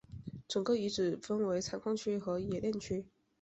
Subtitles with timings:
[0.47, 3.05] 整个遗址分为采矿区和冶炼区。